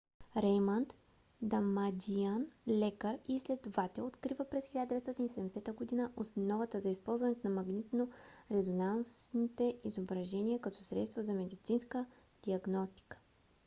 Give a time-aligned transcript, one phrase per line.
[0.43, 0.93] реймънд
[1.41, 10.83] дамадиан лекар и изследовател открива през 1970 година основата за използването на магнитно-резонансните изображения като
[10.83, 12.05] средство за медицинска
[12.43, 13.17] диагностика